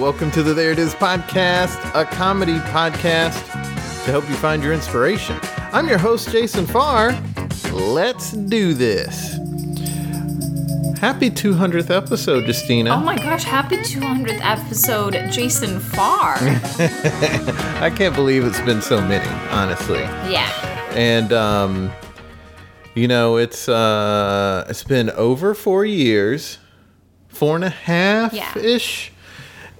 Welcome 0.00 0.30
to 0.32 0.42
the 0.42 0.54
There 0.54 0.72
It 0.72 0.78
Is 0.78 0.94
podcast, 0.94 1.78
a 1.94 2.06
comedy 2.06 2.54
podcast 2.70 3.34
to 4.04 4.10
help 4.10 4.26
you 4.30 4.34
find 4.36 4.62
your 4.62 4.72
inspiration. 4.72 5.38
I'm 5.72 5.86
your 5.88 5.98
host, 5.98 6.30
Jason 6.30 6.66
Farr. 6.66 7.12
Let's 7.70 8.32
do 8.32 8.72
this. 8.72 9.34
Happy 10.98 11.30
200th 11.30 11.90
episode, 11.94 12.46
Justina. 12.46 12.90
Oh 12.90 13.00
my 13.00 13.16
gosh, 13.16 13.44
happy 13.44 13.76
200th 13.76 14.40
episode, 14.42 15.12
Jason 15.30 15.78
Farr. 15.78 16.36
I 17.82 17.92
can't 17.94 18.14
believe 18.14 18.44
it's 18.44 18.60
been 18.62 18.80
so 18.80 19.00
many, 19.02 19.28
honestly. 19.50 20.00
yeah. 20.32 20.48
And 20.92 21.32
um 21.34 21.92
you 22.94 23.06
know, 23.06 23.36
it's 23.36 23.68
uh 23.68 24.64
it's 24.68 24.82
been 24.82 25.10
over 25.10 25.54
4 25.54 25.84
years. 25.84 26.58
Four 27.28 27.54
and 27.54 27.64
a 27.64 27.70
half 27.70 28.56
ish. 28.56 29.09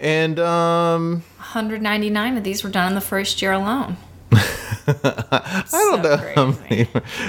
And 0.01 0.39
um 0.41 1.23
199 1.39 2.37
of 2.39 2.45
these 2.45 2.65
were 2.65 2.71
done 2.71 2.89
in 2.89 2.95
the 2.95 3.01
first 3.01 3.43
year 3.43 3.53
alone. 3.53 3.97
I 4.33 5.65
don't 5.71 6.03
know 6.03 6.17
how 6.35 6.47
many. 6.69 6.89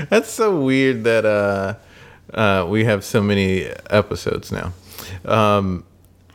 That's 0.10 0.30
so 0.32 0.60
weird 0.62 1.04
that 1.04 1.26
uh, 1.26 1.76
uh, 2.34 2.66
we 2.68 2.86
have 2.86 3.04
so 3.04 3.22
many 3.22 3.66
episodes 3.90 4.52
now. 4.52 4.74
Um, 5.26 5.84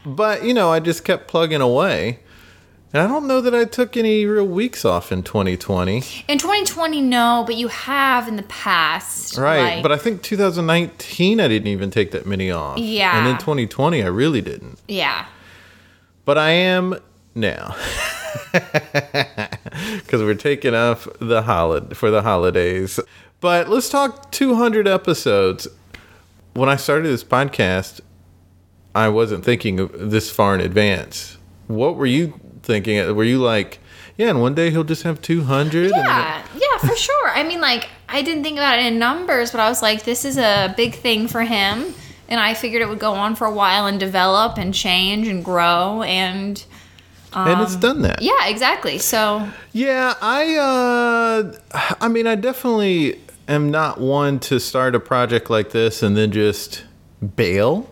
but 0.05 0.45
you 0.45 0.53
know, 0.55 0.71
I 0.71 0.81
just 0.81 1.05
kept 1.05 1.27
plugging 1.29 1.61
away, 1.61 2.21
and 2.93 3.03
I 3.03 3.07
don't 3.09 3.27
know 3.27 3.41
that 3.41 3.55
I 3.55 3.65
took 3.65 3.97
any 3.97 4.25
real 4.27 4.47
weeks 4.47 4.85
off 4.85 5.11
in 5.11 5.23
2020. 5.23 5.97
In 6.29 6.39
2020, 6.39 7.01
no, 7.01 7.43
but 7.47 7.57
you 7.57 7.69
have 7.69 8.29
in 8.29 8.37
the 8.37 8.43
past. 8.45 9.37
Right, 9.39 9.77
like- 9.77 9.83
but 9.83 9.91
I 9.93 9.97
think 9.97 10.23
2019 10.23 11.41
I 11.41 11.49
didn't 11.49 11.69
even 11.69 11.91
take 11.91 12.11
that 12.13 12.27
many 12.27 12.51
off. 12.51 12.79
Yeah. 12.79 13.17
and 13.19 13.27
then 13.27 13.39
2020 13.39 14.03
I 14.03 14.07
really 14.07 14.41
didn't. 14.43 14.79
yeah. 14.87 15.27
But 16.27 16.37
I 16.37 16.51
am 16.51 16.97
now. 17.35 17.75
Because 18.53 20.23
we're 20.23 20.35
taking 20.35 20.75
off 20.75 21.07
the 21.21 21.43
holiday 21.43 21.95
for 21.95 22.11
the 22.11 22.23
holidays. 22.23 22.99
But 23.41 23.69
let's 23.69 23.89
talk 23.91 24.31
200 24.33 24.89
episodes. 24.89 25.69
When 26.55 26.69
I 26.69 26.77
started 26.77 27.09
this 27.09 27.25
podcast, 27.25 28.01
I 28.95 29.09
wasn't 29.09 29.45
thinking 29.45 29.89
this 29.93 30.31
far 30.31 30.55
in 30.55 30.61
advance. 30.61 31.37
What 31.67 31.97
were 31.97 32.07
you 32.07 32.41
thinking? 32.63 33.15
Were 33.15 33.25
you 33.25 33.39
like, 33.39 33.79
yeah, 34.17 34.31
and 34.31 34.41
one 34.41 34.55
day 34.55 34.71
he'll 34.71 34.85
just 34.85 35.03
have 35.03 35.21
200? 35.21 35.87
and 35.87 35.93
then- 35.93 36.05
Yeah, 36.07 36.43
yeah, 36.57 36.89
for 36.89 36.97
sure. 36.97 37.29
I 37.31 37.43
mean, 37.43 37.61
like, 37.61 37.89
I 38.09 38.23
didn't 38.23 38.43
think 38.45 38.57
about 38.57 38.79
it 38.79 38.87
in 38.87 38.99
numbers, 38.99 39.51
but 39.51 39.61
I 39.61 39.69
was 39.69 39.83
like, 39.83 40.05
this 40.05 40.25
is 40.25 40.39
a 40.39 40.73
big 40.77 40.95
thing 40.95 41.29
for 41.29 41.43
him. 41.43 41.93
And 42.29 42.41
I 42.41 42.55
figured 42.55 42.83
it 42.83 42.89
would 42.89 42.99
go 42.99 43.13
on 43.13 43.37
for 43.37 43.47
a 43.47 43.53
while 43.53 43.87
and 43.87 44.01
develop 44.01 44.59
and 44.59 44.75
change 44.75 45.29
and 45.29 45.45
grow. 45.45 46.03
And 46.03 46.65
and 47.33 47.61
it's 47.61 47.77
done 47.77 48.03
that. 48.03 48.23
yeah, 48.23 48.47
exactly. 48.49 48.99
So, 48.99 49.47
Yeah, 49.73 50.15
I 50.21 50.57
uh 50.57 51.53
I 52.01 52.09
mean 52.09 52.27
I 52.27 52.35
definitely 52.35 53.21
am 53.47 53.71
not 53.71 54.01
one 54.01 54.39
to 54.41 54.59
start 54.59 54.95
a 54.95 55.01
project 55.01 55.51
like 55.51 55.71
this 55.71 56.03
and 56.03 56.17
then 56.17 56.33
just 56.33 56.85
bail. 57.37 57.91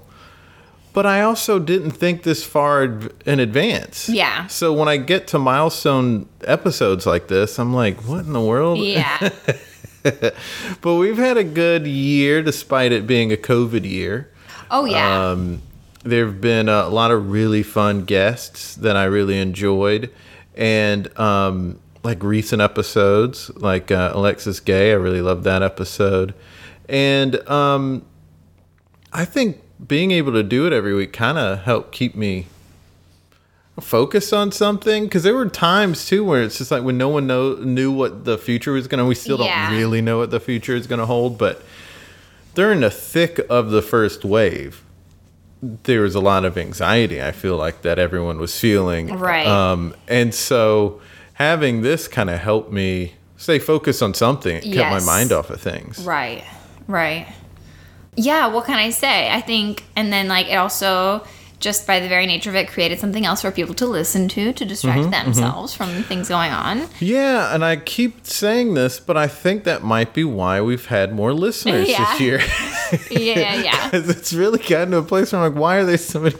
But 0.95 1.07
I 1.07 1.23
also 1.23 1.59
didn't 1.59 1.91
think 1.91 2.23
this 2.23 2.45
far 2.45 2.85
in 3.27 3.41
advance. 3.41 4.09
Yeah. 4.09 4.47
So 4.47 4.73
when 4.73 4.89
I 4.89 4.97
get 4.97 5.27
to 5.29 5.41
milestone 5.41 6.29
episodes 6.45 7.05
like 7.05 7.27
this, 7.27 7.59
I'm 7.59 7.75
like, 7.75 7.97
what 8.09 8.25
in 8.25 8.33
the 8.33 8.41
world? 8.41 8.79
yeah. 8.79 9.31
But 10.83 10.95
we've 10.97 11.17
had 11.17 11.37
a 11.37 11.45
good 11.45 11.87
year 11.87 12.43
despite 12.43 12.93
it 12.93 13.07
being 13.07 13.33
a 13.33 13.37
COVID 13.37 13.89
year. 13.89 14.31
Oh, 14.71 14.85
yeah. 14.85 15.31
Um, 15.31 15.63
there 16.03 16.27
have 16.27 16.41
been 16.41 16.69
a 16.69 16.89
lot 16.89 17.11
of 17.11 17.31
really 17.31 17.63
fun 17.63 18.05
guests 18.05 18.75
that 18.77 18.97
I 18.97 19.05
really 19.05 19.39
enjoyed, 19.39 20.11
and 20.55 21.17
um, 21.19 21.79
like 22.03 22.23
recent 22.23 22.61
episodes, 22.61 23.51
like 23.57 23.91
uh, 23.91 24.13
Alexis 24.15 24.61
Gay. 24.61 24.91
I 24.91 24.95
really 24.97 25.23
loved 25.23 25.45
that 25.45 25.63
episode, 25.63 26.35
and 26.89 27.37
um, 27.49 28.05
I 29.13 29.25
think 29.25 29.61
being 29.87 30.11
able 30.11 30.33
to 30.33 30.43
do 30.43 30.67
it 30.67 30.73
every 30.73 30.95
week 30.95 31.13
kind 31.13 31.39
of 31.39 31.61
helped 31.63 31.93
keep 31.93 32.15
me 32.15 32.47
focused 33.81 34.33
on 34.33 34.53
something 34.53 35.05
because 35.05 35.25
there 35.25 35.35
were 35.35 35.49
times 35.49 36.07
too 36.07 36.23
where 36.25 36.43
it's 36.43 36.59
just 36.59 36.71
like 36.71 36.85
when 36.85 36.97
no 36.97 37.09
one 37.09 37.27
know, 37.27 37.55
knew 37.57 37.91
what 37.91 38.25
the 38.25 38.39
future 38.39 38.71
was 38.73 38.87
gonna 38.87 39.05
we 39.05 39.17
still 39.17 39.41
Yeah. 39.41 39.69
don't 39.71 39.77
really 39.79 40.01
know 40.01 40.19
what 40.19 40.31
the 40.31 40.39
future 40.39 40.77
is 40.77 40.87
gonna 40.87 41.07
hold 41.07 41.39
but 41.39 41.61
during 42.55 42.81
the 42.81 42.91
thick 42.91 43.41
of 43.51 43.71
the 43.71 43.83
first 43.83 44.25
wave, 44.25 44.85
there 45.63 46.03
was 46.03 46.15
a 46.15 46.21
lot 46.21 46.45
of 46.45 46.59
anxiety. 46.59 47.23
I 47.23 47.33
feel 47.33 47.57
like 47.57 47.83
that 47.83 47.99
everyone 47.99 48.39
was 48.39 48.59
feeling. 48.59 49.17
Right. 49.19 49.47
Um, 49.47 49.95
and 50.09 50.35
so 50.35 51.01
having 51.35 51.83
this 51.83 52.09
kind 52.09 52.31
of 52.31 52.39
helped 52.39 52.73
me 52.73 53.15
stay 53.37 53.59
focused 53.59 54.03
on 54.03 54.15
something. 54.15 54.57
It 54.57 54.73
kept 54.73 54.91
my 54.91 55.05
mind 55.05 55.33
off 55.33 55.51
of 55.51 55.61
things. 55.61 56.05
Right. 56.05 56.45
Right. 56.87 57.27
Yeah, 58.17 58.47
what 58.49 58.67
can 58.67 58.77
I 58.77 58.91
say? 58.91 59.31
I 59.31 59.41
think 59.41 59.85
and 59.97 60.13
then 60.13 60.29
like 60.29 60.49
it 60.49 60.55
also 60.55 61.27
just 61.65 61.87
by 61.87 61.99
the 61.99 62.09
very 62.09 62.27
nature 62.27 62.51
of 62.51 62.57
it 62.57 62.69
created 62.69 62.99
something 63.01 63.25
else 63.25 63.41
for 63.41 63.51
people 63.51 63.75
to 63.75 63.87
listen 63.87 64.29
to 64.29 64.53
to 64.53 64.65
distract 64.65 65.01
Mm-hmm, 65.01 65.11
themselves 65.11 65.75
from 65.75 65.89
things 66.05 66.29
going 66.29 66.53
on. 66.53 66.87
Yeah, 67.01 67.55
and 67.55 67.65
I 67.65 67.77
keep 67.77 68.27
saying 68.27 68.75
this, 68.75 69.01
but 69.01 69.17
I 69.17 69.27
think 69.27 69.65
that 69.65 69.83
might 69.83 70.13
be 70.15 70.25
why 70.25 70.61
we've 70.61 70.87
had 70.87 71.13
more 71.15 71.33
listeners 71.33 71.89
Yeah. 71.89 72.05
this 72.13 72.21
year. 72.21 72.41
Yeah, 73.11 73.55
yeah. 73.63 73.91
'Cause 73.91 74.09
it's 74.09 74.33
really 74.33 74.59
gotten 74.61 74.91
to 74.93 74.99
a 74.99 75.03
place 75.03 75.33
where 75.33 75.43
I'm 75.43 75.53
like, 75.53 75.61
why 75.61 75.77
are 75.79 75.85
there 75.85 75.97
so 75.99 76.21
many? 76.21 76.37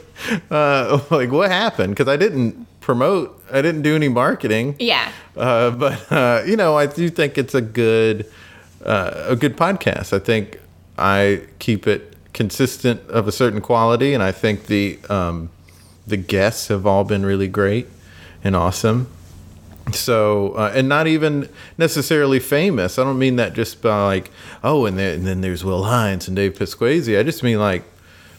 Uh, 0.49 1.01
like, 1.09 1.31
what 1.31 1.49
happened? 1.51 1.95
Because 1.95 2.07
I 2.07 2.15
didn't 2.15 2.67
promote, 2.79 3.43
I 3.51 3.61
didn't 3.61 3.81
do 3.81 3.95
any 3.95 4.07
marketing. 4.07 4.75
Yeah. 4.79 5.11
Uh, 5.35 5.71
but 5.71 6.11
uh, 6.11 6.43
you 6.45 6.55
know, 6.55 6.77
I 6.77 6.85
do 6.85 7.09
think 7.09 7.37
it's 7.37 7.55
a 7.55 7.61
good 7.61 8.25
uh, 8.85 9.25
a 9.29 9.35
good 9.35 9.57
podcast. 9.57 10.13
I 10.13 10.19
think 10.19 10.59
I 10.97 11.41
keep 11.59 11.87
it 11.87 12.14
consistent 12.35 13.01
of 13.09 13.27
a 13.27 13.31
certain 13.31 13.61
quality, 13.61 14.13
and 14.13 14.21
I 14.21 14.31
think 14.31 14.67
the 14.67 14.99
um, 15.09 15.49
the 16.05 16.17
guests 16.17 16.67
have 16.67 16.85
all 16.85 17.03
been 17.03 17.25
really 17.25 17.47
great 17.47 17.87
and 18.43 18.55
awesome. 18.55 19.07
So, 19.91 20.51
uh, 20.51 20.71
and 20.75 20.89
not 20.89 21.07
even 21.07 21.47
necessarily 21.77 22.39
famous. 22.39 22.99
I 22.99 23.03
don't 23.03 23.19
mean 23.19 23.37
that 23.37 23.53
just 23.53 23.81
by 23.81 24.03
like, 24.03 24.31
oh, 24.63 24.85
and, 24.85 24.97
there, 24.97 25.13
and 25.13 25.25
then 25.25 25.41
there's 25.41 25.63
Will 25.63 25.83
Hines 25.83 26.27
and 26.27 26.35
Dave 26.35 26.55
Pasquesi. 26.55 27.19
I 27.19 27.23
just 27.23 27.43
mean 27.43 27.59
like 27.59 27.83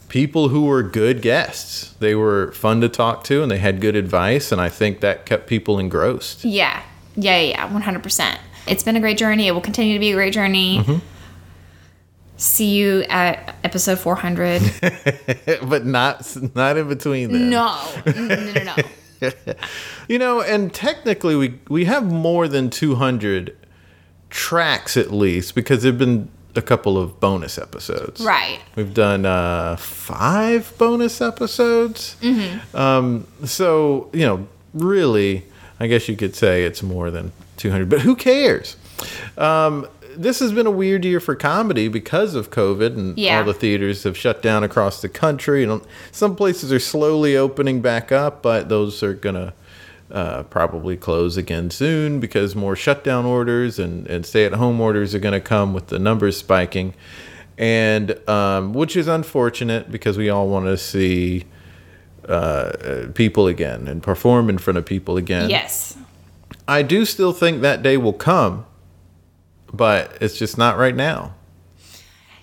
people 0.08 0.48
who 0.48 0.66
were 0.66 0.82
good 0.82 1.22
guests. 1.22 1.94
They 2.00 2.14
were 2.14 2.52
fun 2.52 2.80
to 2.82 2.88
talk 2.88 3.24
to, 3.24 3.42
and 3.42 3.50
they 3.50 3.58
had 3.58 3.80
good 3.80 3.96
advice, 3.96 4.52
and 4.52 4.60
I 4.60 4.68
think 4.68 5.00
that 5.00 5.24
kept 5.24 5.46
people 5.46 5.78
engrossed. 5.78 6.44
Yeah. 6.44 6.82
Yeah, 7.14 7.38
yeah, 7.38 7.68
yeah, 7.68 7.80
100%. 7.80 8.38
It's 8.66 8.82
been 8.82 8.96
a 8.96 9.00
great 9.00 9.16
journey. 9.16 9.46
It 9.46 9.52
will 9.52 9.60
continue 9.62 9.94
to 9.94 10.00
be 10.00 10.10
a 10.10 10.14
great 10.14 10.34
journey. 10.34 10.80
Mm-hmm. 10.80 11.15
See 12.36 12.74
you 12.76 13.02
at 13.08 13.56
episode 13.64 13.98
400. 13.98 14.62
but 15.68 15.86
not 15.86 16.36
not 16.54 16.76
in 16.76 16.88
between 16.88 17.32
them. 17.32 17.50
no. 17.50 18.02
No, 18.06 18.12
no, 18.12 18.62
no. 18.62 18.76
You 20.08 20.18
know, 20.18 20.40
and 20.42 20.72
technically 20.72 21.34
we 21.34 21.58
we 21.68 21.86
have 21.86 22.04
more 22.04 22.46
than 22.48 22.70
200 22.70 23.56
tracks 24.30 24.96
at 24.96 25.10
least 25.10 25.54
because 25.54 25.82
there've 25.82 25.98
been 25.98 26.28
a 26.54 26.62
couple 26.62 26.98
of 26.98 27.18
bonus 27.18 27.58
episodes. 27.58 28.20
Right. 28.20 28.60
We've 28.76 28.92
done 28.94 29.24
uh, 29.26 29.76
five 29.76 30.72
bonus 30.78 31.20
episodes. 31.20 32.16
Mm-hmm. 32.20 32.76
Um, 32.76 33.26
so 33.44 34.10
you 34.12 34.26
know, 34.26 34.46
really, 34.74 35.44
I 35.80 35.86
guess 35.86 36.08
you 36.08 36.16
could 36.16 36.36
say 36.36 36.64
it's 36.64 36.82
more 36.82 37.10
than 37.10 37.32
200. 37.56 37.88
But 37.88 38.00
who 38.02 38.16
cares? 38.16 38.76
Um, 39.36 39.88
this 40.16 40.40
has 40.40 40.52
been 40.52 40.66
a 40.66 40.70
weird 40.70 41.04
year 41.04 41.20
for 41.20 41.34
comedy 41.34 41.88
because 41.88 42.34
of 42.34 42.50
COVID 42.50 42.96
and 42.96 43.18
Yeah. 43.18 43.38
all 43.38 43.44
the 43.44 43.54
theaters 43.54 44.02
have 44.04 44.16
shut 44.16 44.42
down 44.42 44.64
across 44.64 45.00
the 45.02 45.08
country. 45.08 45.62
And 45.64 45.80
some 46.12 46.34
places 46.36 46.72
are 46.72 46.78
slowly 46.80 47.36
opening 47.36 47.80
back 47.80 48.10
up, 48.10 48.42
but 48.42 48.68
those 48.68 49.02
are 49.02 49.14
gonna 49.14 49.52
uh, 50.10 50.44
probably 50.44 50.96
close 50.96 51.36
again 51.36 51.68
soon 51.70 52.20
because 52.20 52.54
more 52.54 52.76
shutdown 52.76 53.24
orders 53.24 53.78
and, 53.78 54.06
and 54.06 54.24
stay 54.24 54.44
at 54.44 54.52
home 54.52 54.80
orders 54.80 55.14
are 55.16 55.18
going 55.18 55.32
to 55.34 55.40
come 55.40 55.74
with 55.74 55.88
the 55.88 55.98
numbers 55.98 56.36
spiking. 56.36 56.94
And 57.58 58.16
um, 58.28 58.72
which 58.72 58.96
is 58.96 59.08
unfortunate 59.08 59.90
because 59.90 60.16
we 60.16 60.28
all 60.30 60.46
want 60.48 60.66
to 60.66 60.76
see 60.78 61.44
uh, 62.28 63.06
people 63.14 63.46
again 63.48 63.88
and 63.88 64.00
perform 64.02 64.48
in 64.48 64.58
front 64.58 64.78
of 64.78 64.86
people 64.86 65.16
again. 65.16 65.50
Yes. 65.50 65.96
I 66.68 66.82
do 66.82 67.04
still 67.04 67.32
think 67.32 67.60
that 67.62 67.82
day 67.82 67.96
will 67.96 68.12
come, 68.12 68.64
but 69.72 70.18
it's 70.20 70.38
just 70.38 70.56
not 70.58 70.78
right 70.78 70.94
now. 70.94 71.34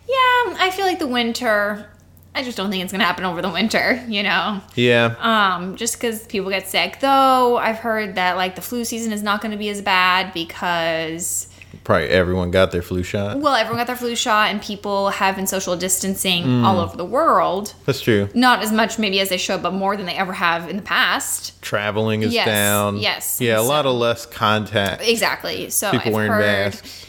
Yeah, 0.07 0.55
I 0.59 0.71
feel 0.75 0.85
like 0.85 0.99
the 0.99 1.07
winter. 1.07 1.89
I 2.35 2.41
just 2.43 2.57
don't 2.57 2.71
think 2.71 2.83
it's 2.83 2.91
gonna 2.91 3.03
happen 3.05 3.25
over 3.25 3.41
the 3.41 3.49
winter. 3.49 4.03
You 4.07 4.23
know. 4.23 4.59
Yeah. 4.75 5.15
Um, 5.19 5.75
just 5.75 5.95
because 5.95 6.25
people 6.27 6.49
get 6.49 6.67
sick. 6.67 6.99
Though 6.99 7.57
I've 7.57 7.77
heard 7.77 8.15
that 8.15 8.35
like 8.37 8.55
the 8.55 8.61
flu 8.61 8.85
season 8.85 9.11
is 9.13 9.21
not 9.23 9.41
going 9.41 9.51
to 9.51 9.57
be 9.57 9.69
as 9.69 9.81
bad 9.81 10.33
because 10.33 11.47
Probably 11.83 12.07
everyone 12.09 12.49
got 12.51 12.71
their 12.71 12.81
flu 12.81 13.03
shot. 13.03 13.39
well, 13.39 13.55
everyone 13.55 13.79
got 13.79 13.87
their 13.87 13.95
flu 13.95 14.15
shot 14.15 14.49
and 14.51 14.61
people 14.61 15.09
have 15.09 15.35
been 15.35 15.47
social 15.47 15.75
distancing 15.75 16.43
Mm. 16.43 16.63
all 16.63 16.79
over 16.79 16.95
the 16.97 17.05
world. 17.05 17.73
That's 17.85 17.99
true. 18.01 18.29
Not 18.33 18.61
as 18.63 18.71
much 18.71 18.97
maybe 18.99 19.19
as 19.19 19.29
they 19.29 19.37
should, 19.37 19.61
but 19.63 19.73
more 19.73 19.95
than 19.97 20.05
they 20.05 20.13
ever 20.15 20.33
have 20.33 20.69
in 20.69 20.75
the 20.77 20.81
past. 20.83 21.59
Traveling 21.61 22.21
is 22.23 22.33
Yes, 22.33 22.45
down. 22.45 22.97
yes. 22.97 23.39
Yeah, 23.41 23.59
a 23.59 23.61
lot 23.61 23.85
of 23.85 23.93
less 23.95 24.25
contact. 24.25 25.01
Exactly. 25.07 25.69
So 25.71 25.91
People 25.91 26.07
I've 26.09 26.13
wearing 26.13 26.31
heard 26.31 26.41
masks. 26.73 27.05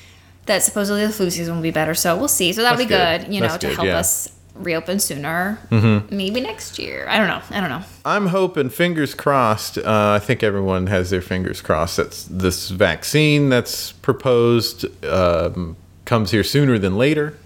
That 0.47 0.63
supposedly 0.63 1.07
the 1.07 1.13
flu 1.13 1.31
season 1.31 1.57
will 1.57 1.63
be 1.63 1.71
better. 1.71 1.95
So 1.95 2.17
we'll 2.17 2.29
see. 2.29 2.53
So 2.53 2.63
that'll 2.63 2.77
That's 2.77 2.89
be 2.89 2.95
good. 2.95 3.23
good, 3.23 3.35
you 3.35 3.41
know, 3.41 3.49
That's 3.49 3.59
to 3.59 3.69
help 3.69 3.87
yeah. 3.87 3.93
Mm-hmm. 3.93 4.01
us 4.01 4.33
reopen 4.55 5.01
sooner. 5.01 5.59
Maybe 6.11 6.41
next 6.41 6.79
year. 6.79 7.07
I 7.09 7.19
don't 7.19 7.27
know. 7.27 7.43
I 7.51 7.61
don't 7.61 7.71
know. 7.71 7.83
I'm 8.05 8.29
hoping, 8.29 8.71
fingers 8.71 9.15
crossed. 9.15 9.79
Uh, 9.79 10.19
I 10.21 10.25
think 10.25 10.43
everyone 10.43 10.87
has 10.87 11.11
their 11.11 11.23
fingers 11.23 11.61
crossed. 11.61 11.97
that 11.97 12.13
this 12.31 12.71
vaccine 12.71 13.49
that's 13.49 13.93
proposed 13.93 14.87
um, 15.05 15.77
comes 16.05 16.31
here 16.31 16.45
sooner 16.45 16.79
than 16.79 16.97
later, 16.97 17.37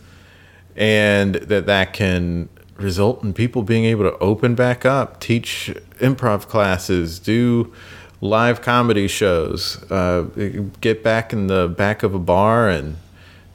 and 0.77 1.37
that 1.37 1.67
that 1.67 1.93
can 1.93 2.49
result 2.77 3.25
in 3.25 3.33
people 3.33 3.62
being 3.62 3.85
able 3.85 4.05
to 4.05 4.17
open 4.19 4.55
back 4.55 4.85
up, 4.85 5.19
teach 5.21 5.75
improv 6.00 6.47
classes, 6.47 7.19
do 7.19 7.73
live 8.20 8.62
comedy 8.62 9.09
shows, 9.09 9.82
uh, 9.91 10.23
get 10.81 11.03
back 11.03 11.32
in 11.32 11.47
the 11.47 11.69
back 11.69 12.03
of 12.03 12.15
a 12.15 12.19
bar 12.19 12.69
and 12.69 12.97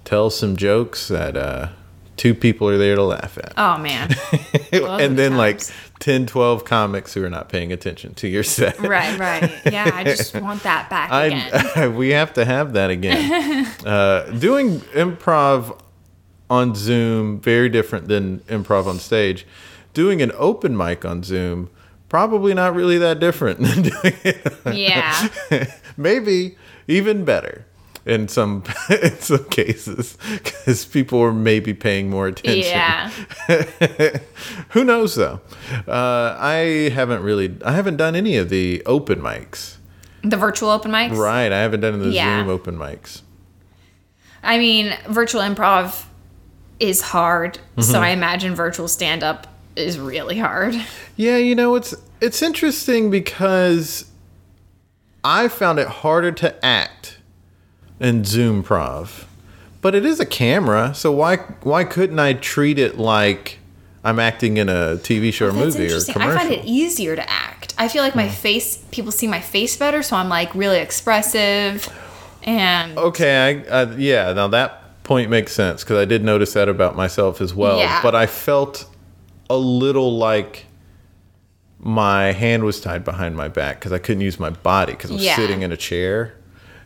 tell 0.05 0.29
some 0.29 0.55
jokes 0.55 1.07
that 1.07 1.35
uh, 1.35 1.69
two 2.17 2.33
people 2.33 2.69
are 2.69 2.77
there 2.77 2.95
to 2.95 3.03
laugh 3.03 3.37
at 3.37 3.53
Oh 3.57 3.77
man. 3.77 4.09
And 4.71 5.17
the 5.17 5.23
then 5.23 5.37
like 5.37 5.59
times. 5.59 5.71
10 5.99 6.25
12 6.27 6.65
comics 6.65 7.13
who 7.13 7.23
are 7.23 7.29
not 7.29 7.49
paying 7.49 7.71
attention 7.71 8.13
to 8.15 8.27
your 8.27 8.43
set 8.43 8.79
Right, 8.79 9.17
right. 9.19 9.51
Yeah, 9.71 9.89
I 9.93 10.03
just 10.03 10.35
want 10.35 10.63
that 10.63 10.89
back 10.89 11.09
again. 11.11 11.95
We 11.95 12.09
have 12.09 12.33
to 12.33 12.45
have 12.45 12.73
that 12.73 12.89
again 12.89 13.65
uh, 13.85 14.31
doing 14.39 14.79
improv 14.91 15.79
on 16.49 16.75
zoom 16.75 17.39
very 17.39 17.69
different 17.69 18.07
than 18.07 18.39
improv 18.41 18.85
on 18.85 18.99
stage 18.99 19.45
doing 19.93 20.21
an 20.21 20.31
open 20.35 20.75
mic 20.75 21.05
on 21.05 21.23
zoom 21.23 21.69
probably 22.13 22.53
not 22.53 22.75
really 22.75 22.99
that 22.99 23.19
different 23.19 23.59
than 23.59 23.81
doing 23.81 24.13
it 24.23 24.53
yeah. 24.71 25.27
maybe 25.97 26.55
even 26.87 27.25
better 27.25 27.65
in 28.05 28.27
some 28.27 28.63
in 29.01 29.17
some 29.17 29.43
cases 29.45 30.15
because 30.31 30.85
people 30.85 31.19
are 31.19 31.33
maybe 31.33 31.73
paying 31.73 32.11
more 32.11 32.27
attention 32.27 32.69
Yeah. 32.69 33.09
Who 34.69 34.83
knows 34.83 35.15
though? 35.15 35.41
Uh, 35.87 36.37
I 36.39 36.91
haven't 36.93 37.23
really, 37.23 37.57
I 37.65 37.71
haven't 37.71 37.97
done 37.97 38.15
any 38.15 38.37
of 38.37 38.49
the 38.49 38.83
open 38.85 39.19
mics. 39.19 39.77
The 40.21 40.37
virtual 40.37 40.69
open 40.69 40.91
mics. 40.91 41.17
Right, 41.17 41.51
I 41.51 41.61
haven't 41.61 41.79
done 41.79 41.99
the 41.99 42.09
Yeah. 42.09 42.41
Zoom 42.41 42.49
open 42.49 42.75
mics. 42.77 43.23
I 44.43 44.59
mean, 44.59 44.95
virtual 45.07 45.41
improv 45.41 46.05
is 46.79 47.01
hard. 47.01 47.55
Mm-hmm. 47.55 47.81
So 47.81 47.99
I 47.99 48.09
imagine 48.09 48.53
virtual 48.53 48.87
stand 48.87 49.23
up 49.23 49.47
is 49.75 49.99
really 49.99 50.37
hard. 50.37 50.75
Yeah, 51.15 51.37
you 51.37 51.53
know 51.53 51.75
it's 51.75 51.93
it's 52.21 52.41
interesting 52.41 53.11
because 53.11 54.05
I 55.23 55.47
found 55.47 55.79
it 55.79 55.87
harder 55.87 56.31
to 56.31 56.65
act 56.65 57.17
in 57.99 58.23
Zoom 58.23 58.63
Prov, 58.63 59.27
but 59.81 59.93
it 59.93 60.05
is 60.05 60.19
a 60.19 60.25
camera, 60.25 60.93
so 60.95 61.11
why 61.11 61.37
why 61.61 61.83
couldn't 61.83 62.19
I 62.19 62.33
treat 62.33 62.79
it 62.79 62.97
like 62.97 63.59
I'm 64.03 64.19
acting 64.19 64.57
in 64.57 64.69
a 64.69 64.97
TV 64.97 65.31
show 65.31 65.47
or 65.47 65.51
That's 65.51 65.77
movie 65.77 65.93
or 65.93 66.01
commercial? 66.01 66.21
I 66.21 66.37
find 66.37 66.51
it 66.51 66.65
easier 66.65 67.15
to 67.15 67.29
act. 67.29 67.73
I 67.77 67.87
feel 67.87 68.03
like 68.03 68.15
my 68.15 68.29
face, 68.29 68.77
people 68.91 69.11
see 69.11 69.27
my 69.27 69.39
face 69.39 69.77
better, 69.77 70.03
so 70.03 70.15
I'm 70.15 70.29
like 70.29 70.53
really 70.55 70.79
expressive. 70.79 71.87
And 72.43 72.97
Okay, 72.97 73.65
I, 73.65 73.69
uh, 73.69 73.95
yeah, 73.97 74.33
now 74.33 74.47
that 74.49 75.03
point 75.03 75.29
makes 75.29 75.53
sense 75.53 75.83
because 75.83 75.97
I 75.97 76.05
did 76.05 76.23
notice 76.23 76.53
that 76.53 76.69
about 76.69 76.95
myself 76.95 77.41
as 77.41 77.53
well. 77.53 77.79
Yeah. 77.79 78.01
But 78.01 78.15
I 78.15 78.25
felt 78.25 78.85
a 79.53 79.57
little 79.57 80.17
like 80.17 80.65
my 81.79 82.31
hand 82.31 82.63
was 82.63 82.79
tied 82.79 83.03
behind 83.03 83.35
my 83.35 83.47
back 83.47 83.79
because 83.79 83.91
I 83.91 83.97
couldn't 83.99 84.21
use 84.21 84.39
my 84.39 84.49
body 84.49 84.93
because 84.93 85.11
I 85.11 85.15
was 85.15 85.23
Yeah. 85.23 85.35
sitting 85.35 85.61
in 85.63 85.71
a 85.71 85.77
chair, 85.77 86.33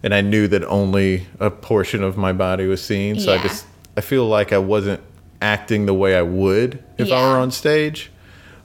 and 0.03 0.13
I 0.13 0.21
knew 0.21 0.47
that 0.47 0.63
only 0.65 1.27
a 1.39 1.49
portion 1.51 2.03
of 2.03 2.17
my 2.17 2.33
body 2.33 2.65
was 2.65 2.81
seen. 2.83 3.19
So 3.19 3.33
I 3.33 3.37
just 3.37 3.65
I 3.95 4.01
feel 4.01 4.25
like 4.27 4.51
I 4.53 4.57
wasn't 4.57 5.01
acting 5.41 5.85
the 5.85 5.93
way 5.93 6.15
I 6.15 6.21
would 6.23 6.83
if 6.97 7.11
I 7.11 7.21
were 7.29 7.37
on 7.39 7.51
stage. 7.51 8.11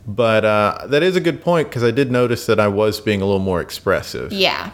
But 0.06 0.44
uh, 0.44 0.87
that 0.88 1.02
is 1.02 1.14
a 1.16 1.20
good 1.20 1.43
point 1.43 1.69
because 1.69 1.84
I 1.84 1.90
did 1.93 2.10
notice 2.10 2.46
that 2.46 2.58
I 2.58 2.66
was 2.69 3.00
being 3.00 3.20
a 3.22 3.25
little 3.25 3.38
more 3.40 3.60
expressive. 3.60 4.32
yeah. 4.32 4.70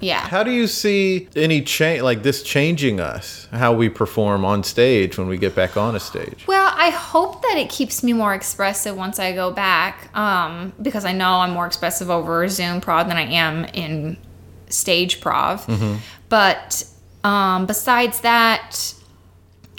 Yeah. 0.00 0.18
How 0.28 0.42
do 0.42 0.50
you 0.50 0.66
see 0.66 1.28
any 1.34 1.62
change, 1.62 2.02
like 2.02 2.22
this 2.24 2.42
changing 2.42 3.00
us, 3.00 3.48
how 3.52 3.72
we 3.72 3.88
perform 3.88 4.44
on 4.44 4.62
stage 4.62 5.16
when 5.16 5.28
we 5.28 5.38
get 5.38 5.54
back 5.54 5.78
on 5.78 5.94
a 5.96 6.00
stage? 6.00 6.44
Well, 6.46 6.63
I 6.84 6.90
hope 6.90 7.40
that 7.40 7.56
it 7.56 7.70
keeps 7.70 8.02
me 8.02 8.12
more 8.12 8.34
expressive 8.34 8.94
once 8.94 9.18
I 9.18 9.32
go 9.32 9.50
back, 9.50 10.14
um, 10.14 10.74
because 10.82 11.06
I 11.06 11.12
know 11.12 11.36
I'm 11.36 11.52
more 11.52 11.66
expressive 11.66 12.10
over 12.10 12.46
Zoom 12.46 12.82
prov 12.82 13.08
than 13.08 13.16
I 13.16 13.22
am 13.22 13.64
in 13.72 14.18
stage 14.68 15.22
prov. 15.22 15.66
Mm-hmm. 15.66 15.96
But 16.28 16.86
um, 17.24 17.64
besides 17.64 18.20
that, 18.20 18.92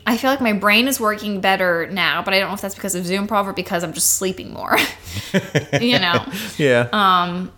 I 0.08 0.18
feel 0.18 0.32
like 0.32 0.42
my 0.42 0.54
brain 0.54 0.88
is 0.88 1.00
working 1.00 1.42
better 1.42 1.88
now, 1.92 2.24
but 2.24 2.34
I 2.34 2.40
don't 2.40 2.50
know 2.50 2.56
if 2.56 2.62
that's 2.62 2.74
because 2.74 2.96
of 2.96 3.06
Zoom 3.06 3.28
prov 3.28 3.48
or 3.48 3.54
because 3.54 3.84
I'm 3.84 3.94
just 3.94 4.16
sleeping 4.16 4.52
more. 4.52 4.76
you 5.80 6.00
know. 6.00 6.26
Yeah. 6.58 6.90
Um, 6.92 7.52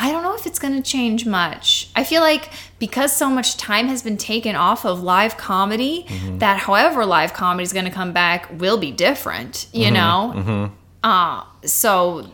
I 0.00 0.10
don't 0.10 0.22
know 0.22 0.34
if 0.34 0.46
it's 0.46 0.58
going 0.58 0.74
to 0.74 0.82
change 0.82 1.26
much. 1.26 1.90
I 1.94 2.04
feel 2.04 2.22
like 2.22 2.50
because 2.78 3.14
so 3.14 3.28
much 3.28 3.58
time 3.58 3.88
has 3.88 4.02
been 4.02 4.16
taken 4.16 4.56
off 4.56 4.86
of 4.86 5.02
live 5.02 5.36
comedy, 5.36 6.06
mm-hmm. 6.08 6.38
that 6.38 6.58
however 6.58 7.04
live 7.04 7.34
comedy 7.34 7.64
is 7.64 7.74
going 7.74 7.84
to 7.84 7.90
come 7.90 8.14
back 8.14 8.48
will 8.58 8.78
be 8.78 8.90
different, 8.92 9.66
you 9.74 9.90
mm-hmm. 9.90 9.94
know? 9.94 10.32
Mm-hmm. 10.34 10.74
Uh, 11.04 11.44
so 11.66 12.30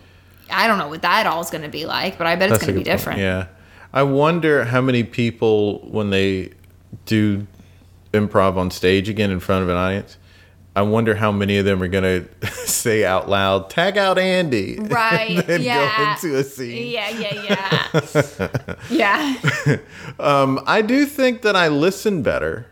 I 0.49 0.69
don't 0.69 0.79
know 0.79 0.87
what 0.87 1.03
that 1.03 1.27
all 1.27 1.41
is 1.41 1.51
going 1.51 1.65
to 1.65 1.69
be 1.69 1.87
like, 1.87 2.19
but 2.19 2.29
I 2.29 2.37
bet 2.37 2.51
it's 2.51 2.61
That's 2.61 2.63
a 2.63 2.67
going 2.67 2.79
to 2.79 2.85
be 2.85 2.89
point. 2.89 2.99
different. 2.99 3.19
Yeah. 3.19 3.47
I 3.93 4.05
wonder 4.05 4.65
how 4.67 4.81
many 4.81 5.03
people, 5.03 5.81
when 5.91 6.11
they 6.11 6.53
do 7.05 7.49
improv 8.13 8.57
on 8.57 8.71
stage 8.71 9.09
again 9.09 9.33
in 9.33 9.41
front 9.41 9.65
of 9.65 9.69
an 9.71 9.77
audience, 9.77 10.19
I 10.77 10.83
wonder 10.83 11.15
how 11.15 11.33
many 11.33 11.57
of 11.57 11.65
them 11.65 11.83
are 11.83 11.89
going 11.89 12.05
to 12.41 12.47
say 12.47 13.05
out 13.05 13.29
loud, 13.29 13.71
tag 13.71 13.97
out 13.97 14.19
Andy. 14.19 14.79
Right. 14.81 15.49
and 15.49 15.65
yeah. 15.65 15.97
go 15.97 16.29
into 16.29 16.39
a 16.39 16.45
scene. 16.45 16.93
Yeah, 16.93 17.09
yeah, 17.09 17.43
yeah. 18.63 18.77
yeah. 18.91 19.77
Um, 20.21 20.61
I 20.67 20.83
do 20.83 21.07
think 21.07 21.43
that 21.43 21.57
I 21.57 21.69
listen 21.69 22.23
better 22.23 22.67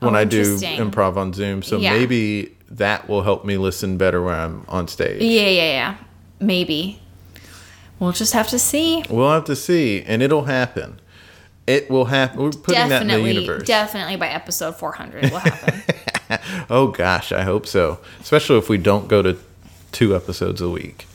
when 0.00 0.14
Oh, 0.14 0.18
I 0.18 0.24
do 0.24 0.56
improv 0.56 1.16
on 1.16 1.32
Zoom. 1.32 1.62
So 1.62 1.78
Yeah. 1.78 1.92
maybe 1.96 2.56
that 2.70 3.08
will 3.08 3.22
help 3.22 3.44
me 3.44 3.56
listen 3.56 3.96
better 3.96 4.20
when 4.22 4.34
I'm 4.34 4.64
on 4.68 4.88
stage. 4.88 5.22
Yeah, 5.22 5.42
yeah, 5.48 5.70
yeah. 5.70 5.96
Maybe. 6.40 7.00
We'll 8.00 8.12
just 8.12 8.32
have 8.32 8.48
to 8.48 8.58
see. 8.58 9.04
We'll 9.10 9.30
have 9.30 9.44
to 9.46 9.56
see, 9.56 10.02
and 10.06 10.22
it'll 10.22 10.44
happen. 10.44 11.00
It 11.66 11.90
will 11.90 12.06
happen. 12.06 12.40
We're 12.40 12.50
putting 12.50 12.88
that 12.88 13.02
in 13.02 13.08
the 13.08 13.20
universe. 13.20 13.64
definitely 13.66 14.16
by 14.16 14.28
episode 14.28 14.76
400 14.76 15.24
it 15.26 15.32
will 15.32 15.38
happen. 15.40 15.82
oh 16.70 16.88
gosh, 16.88 17.32
I 17.32 17.42
hope 17.42 17.66
so. 17.66 17.98
Especially 18.20 18.58
if 18.58 18.68
we 18.68 18.78
don't 18.78 19.08
go 19.08 19.22
to 19.22 19.38
two 19.92 20.14
episodes 20.14 20.60
a 20.60 20.68
week. 20.68 21.06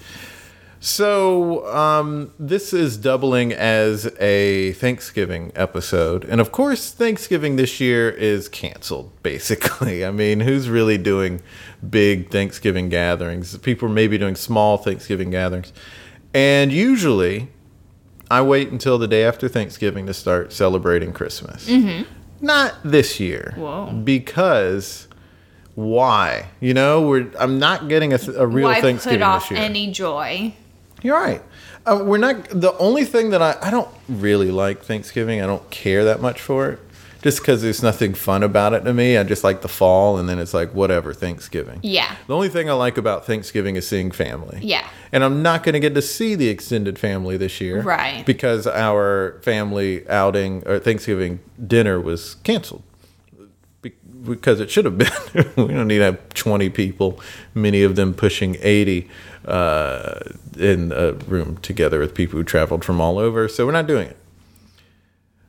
So 0.84 1.66
um, 1.74 2.34
this 2.38 2.74
is 2.74 2.98
doubling 2.98 3.54
as 3.54 4.06
a 4.20 4.74
Thanksgiving 4.74 5.54
episode, 5.56 6.26
and 6.26 6.42
of 6.42 6.52
course, 6.52 6.92
Thanksgiving 6.92 7.56
this 7.56 7.80
year 7.80 8.10
is 8.10 8.50
canceled. 8.50 9.10
Basically, 9.24 10.04
I 10.04 10.12
mean, 10.12 10.42
who's 10.42 10.68
really 10.68 10.98
doing 10.98 11.42
big 11.90 12.32
Thanksgiving 12.32 12.90
gatherings? 12.90 13.58
People 13.60 13.88
are 13.88 13.94
maybe 13.94 14.18
doing 14.18 14.36
small 14.36 14.78
Thanksgiving 14.78 15.30
gatherings, 15.30 15.72
and 16.34 16.74
usually, 16.74 17.48
I 18.30 18.42
wait 18.42 18.70
until 18.70 18.98
the 18.98 19.08
day 19.08 19.24
after 19.24 19.48
Thanksgiving 19.48 20.06
to 20.08 20.14
start 20.14 20.52
celebrating 20.52 21.14
Christmas. 21.14 21.66
Not 22.44 22.76
this 22.84 23.20
year, 23.22 23.54
Whoa. 23.56 23.90
because 24.04 25.08
why? 25.76 26.50
You 26.60 26.74
know, 26.74 27.02
we're 27.08 27.32
I'm 27.40 27.58
not 27.58 27.88
getting 27.88 28.12
a, 28.14 28.20
a 28.36 28.46
real 28.46 28.68
Why 28.68 28.82
Thanksgiving 28.82 29.20
put 29.20 29.26
off 29.26 29.50
this 29.50 29.58
year. 29.58 29.66
any 29.66 29.92
joy? 29.92 30.54
You're 31.02 31.16
right. 31.20 31.42
Uh, 31.86 32.02
we're 32.04 32.18
not 32.18 32.50
the 32.50 32.78
only 32.78 33.06
thing 33.06 33.30
that 33.30 33.42
I 33.42 33.56
I 33.62 33.72
don't 33.72 33.88
really 34.10 34.52
like 34.52 34.84
Thanksgiving. 34.84 35.42
I 35.42 35.48
don't 35.48 35.68
care 35.70 36.04
that 36.04 36.22
much 36.22 36.42
for 36.42 36.70
it. 36.70 36.80
Just 37.24 37.40
because 37.40 37.62
there's 37.62 37.82
nothing 37.82 38.14
fun 38.14 38.44
about 38.44 38.74
it 38.74 38.82
to 38.82 38.94
me. 38.94 39.18
I 39.18 39.24
just 39.24 39.46
like 39.46 39.62
the 39.62 39.70
fall, 39.70 40.18
and 40.18 40.28
then 40.28 40.40
it's 40.40 40.54
like 40.54 40.74
whatever 40.76 41.14
Thanksgiving. 41.14 41.80
Yeah. 41.82 42.16
The 42.28 42.36
only 42.36 42.50
thing 42.50 42.70
I 42.70 42.74
like 42.74 42.98
about 42.98 43.26
Thanksgiving 43.26 43.78
is 43.78 43.88
seeing 43.88 44.12
family. 44.12 44.60
Yeah. 44.62 44.86
And 45.14 45.24
I'm 45.24 45.42
not 45.42 45.64
going 45.64 45.74
to 45.74 45.80
get 45.80 45.96
to 45.96 46.02
see 46.02 46.36
the 46.36 46.50
extended 46.50 47.00
family 47.00 47.38
this 47.38 47.62
year. 47.62 47.82
Right. 47.82 48.26
Because 48.26 48.68
our 48.68 49.40
family 49.42 50.08
outing 50.10 50.68
or 50.68 50.80
Thanksgiving 50.80 51.40
dinner 51.66 52.00
was 52.00 52.36
canceled. 52.44 52.84
Because 54.26 54.60
it 54.60 54.70
should 54.70 54.86
have 54.86 54.98
been. 54.98 55.12
we 55.56 55.74
don't 55.74 55.88
need 55.88 56.00
to 56.00 56.06
have 56.06 56.30
20 56.30 56.70
people, 56.70 57.20
many 57.54 57.84
of 57.84 57.96
them 57.96 58.14
pushing 58.14 58.58
80, 58.62 59.10
uh, 59.46 60.20
in 60.58 60.92
a 60.92 61.14
room 61.14 61.58
together 61.58 62.00
with 62.00 62.14
people 62.14 62.38
who 62.38 62.44
traveled 62.44 62.84
from 62.84 63.00
all 63.00 63.18
over. 63.18 63.48
So 63.48 63.66
we're 63.66 63.74
not 63.74 63.88
doing 63.88 64.08
it. 64.10 64.18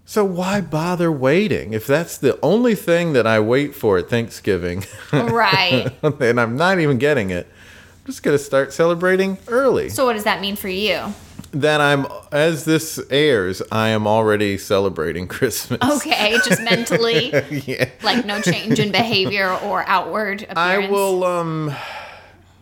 So 0.06 0.24
why 0.24 0.60
bother 0.60 1.10
waiting? 1.10 1.72
If 1.72 1.86
that's 1.86 2.18
the 2.18 2.38
only 2.42 2.74
thing 2.74 3.14
that 3.14 3.26
I 3.26 3.40
wait 3.40 3.74
for 3.74 3.96
at 3.98 4.10
Thanksgiving, 4.10 4.84
Right. 5.12 5.90
and 6.02 6.40
I'm 6.40 6.56
not 6.56 6.78
even 6.78 6.98
getting 6.98 7.30
it, 7.30 7.46
I'm 7.46 8.06
just 8.06 8.22
gonna 8.22 8.38
start 8.38 8.72
celebrating 8.72 9.38
early. 9.48 9.88
so 9.88 10.04
what 10.04 10.12
does 10.12 10.24
that 10.24 10.40
mean 10.40 10.56
for 10.56 10.68
you? 10.68 11.14
Then 11.52 11.80
I'm, 11.80 12.06
as 12.32 12.64
this 12.64 13.00
airs, 13.10 13.62
I 13.70 13.88
am 13.90 14.06
already 14.06 14.58
celebrating 14.58 15.26
Christmas. 15.28 15.80
Okay, 15.98 16.36
just 16.44 16.60
mentally, 16.62 17.30
yeah. 17.50 17.88
like 18.02 18.26
no 18.26 18.40
change 18.42 18.78
in 18.80 18.90
behavior 18.92 19.50
or 19.50 19.84
outward 19.86 20.42
appearance. 20.42 20.58
I 20.58 20.90
will. 20.90 21.24
Um, 21.24 21.72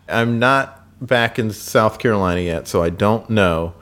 I'm 0.07 0.37
not 0.39 0.79
back 1.01 1.39
in 1.39 1.51
South 1.51 1.97
Carolina 1.99 2.41
yet, 2.41 2.67
so 2.67 2.83
I 2.83 2.89
don't 2.89 3.29
know 3.29 3.73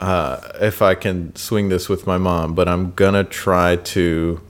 uh, 0.00 0.40
if 0.60 0.82
I 0.82 0.94
can 0.94 1.34
swing 1.36 1.68
this 1.68 1.88
with 1.88 2.06
my 2.06 2.18
mom. 2.18 2.54
But 2.54 2.68
I'm 2.68 2.92
gonna 2.92 3.24
try 3.24 3.76
to 3.76 4.40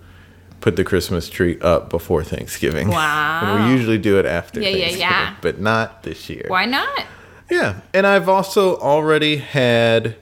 put 0.60 0.76
the 0.76 0.84
Christmas 0.84 1.28
tree 1.28 1.58
up 1.60 1.90
before 1.90 2.24
Thanksgiving. 2.24 2.88
Wow. 2.88 3.40
and 3.44 3.64
we 3.64 3.70
usually 3.70 3.98
do 3.98 4.18
it 4.18 4.26
after. 4.26 4.60
Yeah, 4.60 4.70
yeah, 4.70 4.76
Thanksgiving, 4.78 5.00
yeah. 5.00 5.36
But 5.40 5.60
not 5.60 6.02
this 6.02 6.28
year. 6.28 6.46
Why 6.48 6.64
not? 6.64 7.04
Yeah, 7.50 7.80
and 7.94 8.06
I've 8.06 8.28
also 8.28 8.76
already 8.78 9.36
had 9.36 10.16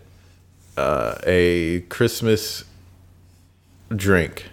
uh, 0.76 1.14
a 1.26 1.80
Christmas 1.88 2.64
drink. 3.94 4.44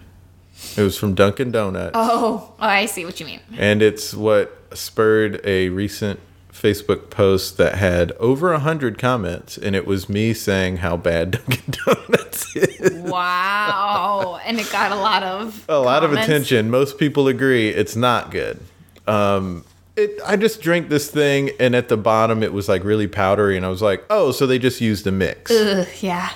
It 0.78 0.82
was 0.82 0.98
from 0.98 1.16
Dunkin' 1.16 1.52
Donuts. 1.52 1.92
Oh, 1.94 2.54
oh, 2.58 2.66
I 2.66 2.86
see 2.86 3.04
what 3.04 3.20
you 3.20 3.26
mean. 3.26 3.42
And 3.58 3.82
it's 3.82 4.14
what 4.14 4.58
spurred 4.74 5.42
a 5.44 5.70
recent 5.70 6.20
Facebook 6.52 7.10
post 7.10 7.58
that 7.58 7.76
had 7.76 8.12
over 8.14 8.52
a 8.54 8.60
hundred 8.60 8.98
comments, 8.98 9.58
and 9.58 9.76
it 9.76 9.86
was 9.88 10.08
me 10.10 10.34
saying 10.34 10.78
how 10.78 10.98
bad 10.98 11.32
Dunkin' 11.48 11.74
Donuts 11.86 12.56
is. 12.56 12.92
Wow, 13.02 14.40
and 14.46 14.60
it 14.60 14.72
got 14.72 14.92
a 14.92 14.96
lot 14.96 15.24
of 15.24 15.66
A 15.70 15.80
lot 15.80 16.04
of 16.04 16.14
attention. 16.14 16.70
Most 16.70 16.98
people 16.98 17.28
agree 17.28 17.70
it's 17.70 17.96
not 17.96 18.32
good. 18.32 18.60
Um, 19.08 19.64
it. 19.96 20.20
I 20.26 20.36
just 20.38 20.62
drank 20.62 20.90
this 20.90 21.10
thing, 21.10 21.52
and 21.60 21.76
at 21.76 21.90
the 21.90 21.98
bottom 21.98 22.44
it 22.44 22.54
was 22.54 22.70
like 22.70 22.84
really 22.84 23.08
powdery, 23.08 23.58
and 23.58 23.66
I 23.66 23.70
was 23.70 23.82
like, 23.82 24.04
oh, 24.10 24.32
so 24.32 24.46
they 24.46 24.60
just 24.60 24.82
used 24.82 25.08
a 25.08 25.12
mix. 25.12 25.50
Ugh, 25.52 25.88
yeah, 26.02 26.30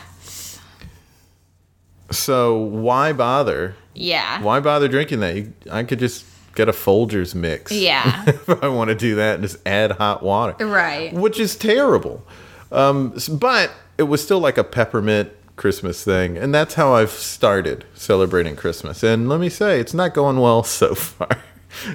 So 2.11 2.57
why 2.57 3.13
bother? 3.13 3.75
yeah, 3.93 4.41
Why 4.41 4.59
bother 4.59 4.87
drinking 4.87 5.19
that? 5.21 5.35
You, 5.35 5.53
I 5.71 5.83
could 5.83 5.99
just 5.99 6.25
get 6.55 6.69
a 6.69 6.71
Folgers 6.71 7.35
mix. 7.35 7.71
yeah. 7.71 8.23
if 8.27 8.63
I 8.63 8.67
want 8.67 8.89
to 8.89 8.95
do 8.95 9.15
that 9.15 9.41
just 9.41 9.57
add 9.67 9.91
hot 9.91 10.23
water. 10.23 10.65
right. 10.65 11.13
which 11.13 11.39
is 11.39 11.55
terrible. 11.55 12.25
Um, 12.71 13.13
but 13.31 13.71
it 13.97 14.03
was 14.03 14.23
still 14.23 14.39
like 14.39 14.57
a 14.57 14.63
peppermint 14.63 15.31
Christmas 15.55 16.03
thing, 16.03 16.37
and 16.37 16.53
that's 16.53 16.73
how 16.73 16.93
I've 16.95 17.11
started 17.11 17.85
celebrating 17.93 18.55
Christmas. 18.55 19.03
And 19.03 19.29
let 19.29 19.39
me 19.39 19.49
say, 19.49 19.79
it's 19.79 19.93
not 19.93 20.13
going 20.13 20.39
well 20.39 20.63
so 20.81 20.95
far. 20.95 21.29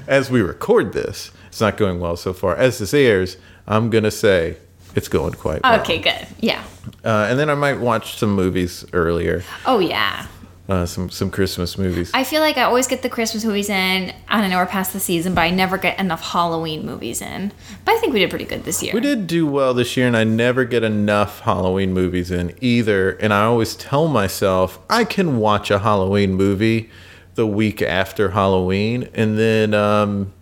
As 0.07 0.31
we 0.31 0.41
record 0.43 0.93
this, 0.93 1.31
it's 1.49 1.61
not 1.61 1.77
going 1.77 2.01
well 2.01 2.17
so 2.17 2.33
far. 2.33 2.55
As 2.57 2.79
this 2.79 2.95
airs, 2.95 3.37
I'm 3.67 3.91
gonna 3.91 4.11
say 4.11 4.57
it's 4.95 5.09
going 5.09 5.35
quite 5.35 5.63
well. 5.63 5.81
Okay, 5.81 5.99
good. 5.99 6.27
Yeah. 6.41 6.65
Uh, 7.05 7.27
and 7.29 7.39
then 7.39 7.49
I 7.51 7.55
might 7.55 7.79
watch 7.81 8.17
some 8.17 8.35
movies 8.35 8.85
earlier, 8.93 9.43
Oh 9.67 9.79
yeah. 9.79 10.27
Uh, 10.71 10.87
some 10.87 11.11
some 11.11 11.31
Christmas 11.31 11.77
movies. 11.77 12.13
I 12.15 12.23
feel 12.23 12.41
like 12.41 12.57
I 12.57 12.63
always 12.63 12.87
get 12.87 13.03
the 13.03 13.09
Christmas 13.09 13.45
movies 13.45 13.69
in, 13.69 14.15
I 14.29 14.41
don't 14.41 14.51
know 14.51 14.57
we're 14.59 14.67
past 14.67 14.93
the 14.93 15.01
season, 15.01 15.35
but 15.35 15.41
I 15.41 15.51
never 15.51 15.77
get 15.77 15.99
enough 15.99 16.23
Halloween 16.23 16.87
movies 16.87 17.21
in. 17.21 17.53
But 17.85 17.97
I 17.97 17.99
think 17.99 18.13
we 18.13 18.21
did 18.21 18.31
pretty 18.31 18.45
good 18.45 18.63
this 18.63 18.81
year. 18.81 18.93
We 18.95 19.01
did 19.01 19.27
do 19.27 19.49
well 19.49 19.75
this 19.75 19.97
year, 19.97 20.07
and 20.07 20.17
I 20.17 20.23
never 20.23 20.65
get 20.65 20.85
enough 20.85 21.41
Halloween 21.41 21.93
movies 21.93 22.31
in 22.31 22.55
either. 22.61 23.11
And 23.11 23.35
I 23.35 23.45
always 23.45 23.75
tell 23.75 24.07
myself 24.07 24.79
I 24.89 25.03
can 25.05 25.39
watch 25.39 25.73
a 25.73 25.81
Halloween 25.81 26.35
movie 26.35 26.89
the 27.35 27.49
week 27.49 27.83
after 27.83 28.31
Halloween, 28.31 29.09
and 29.13 29.37
then 29.37 29.75
um, 29.75 30.33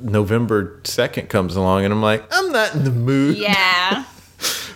November 0.00 0.80
2nd 0.84 1.28
comes 1.28 1.56
along, 1.56 1.84
and 1.84 1.92
I'm 1.92 2.02
like, 2.02 2.24
I'm 2.30 2.52
not 2.52 2.74
in 2.74 2.84
the 2.84 2.90
mood. 2.92 3.36
Yeah. 3.36 4.04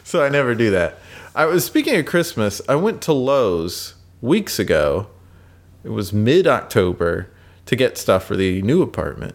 So 0.04 0.24
I 0.24 0.30
never 0.30 0.54
do 0.54 0.70
that. 0.70 1.00
I 1.34 1.44
was 1.44 1.66
speaking 1.66 1.94
of 1.96 2.06
Christmas, 2.06 2.62
I 2.66 2.76
went 2.76 3.02
to 3.02 3.12
Lowe's 3.12 3.92
weeks 4.20 4.58
ago. 4.58 5.08
It 5.84 5.90
was 5.90 6.12
mid 6.12 6.46
October 6.46 7.30
to 7.66 7.76
get 7.76 7.98
stuff 7.98 8.24
for 8.24 8.36
the 8.36 8.62
new 8.62 8.82
apartment. 8.82 9.34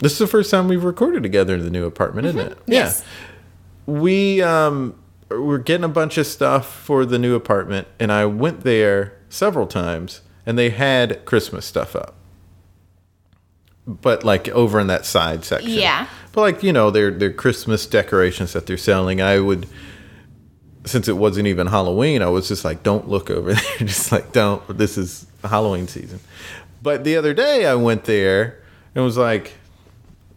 This 0.00 0.12
is 0.12 0.18
the 0.18 0.26
first 0.26 0.50
time 0.50 0.68
we've 0.68 0.84
recorded 0.84 1.22
together 1.22 1.54
in 1.54 1.64
the 1.64 1.70
new 1.70 1.84
apartment, 1.84 2.26
isn't 2.28 2.40
it? 2.40 2.58
Yes. 2.66 3.04
Yeah. 3.86 3.92
We 3.94 4.42
um 4.42 4.94
were 5.30 5.58
getting 5.58 5.84
a 5.84 5.88
bunch 5.88 6.18
of 6.18 6.26
stuff 6.26 6.72
for 6.72 7.04
the 7.04 7.18
new 7.18 7.34
apartment 7.34 7.88
and 7.98 8.12
I 8.12 8.26
went 8.26 8.60
there 8.60 9.16
several 9.28 9.66
times 9.66 10.20
and 10.44 10.58
they 10.58 10.70
had 10.70 11.24
Christmas 11.24 11.64
stuff 11.64 11.94
up. 11.96 12.14
But 13.86 14.24
like 14.24 14.48
over 14.48 14.78
in 14.78 14.86
that 14.88 15.04
side 15.06 15.44
section. 15.44 15.70
Yeah. 15.70 16.06
But 16.32 16.40
like, 16.42 16.62
you 16.62 16.72
know, 16.72 16.90
their 16.90 17.10
their 17.10 17.32
Christmas 17.32 17.86
decorations 17.86 18.52
that 18.52 18.66
they're 18.66 18.76
selling, 18.76 19.20
I 19.20 19.40
would 19.40 19.66
since 20.84 21.08
it 21.08 21.16
wasn't 21.16 21.46
even 21.46 21.66
Halloween, 21.68 22.22
I 22.22 22.28
was 22.28 22.48
just 22.48 22.64
like, 22.64 22.82
don't 22.82 23.08
look 23.08 23.30
over 23.30 23.52
there. 23.54 23.78
just 23.78 24.12
like, 24.12 24.32
don't. 24.32 24.62
This 24.78 24.98
is 24.98 25.26
Halloween 25.44 25.88
season. 25.88 26.20
But 26.82 27.04
the 27.04 27.16
other 27.16 27.32
day, 27.34 27.66
I 27.66 27.74
went 27.74 28.04
there 28.04 28.58
and 28.94 29.04
was 29.04 29.16
like, 29.16 29.52